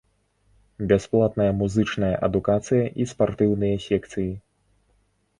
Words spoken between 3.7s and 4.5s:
секцыі.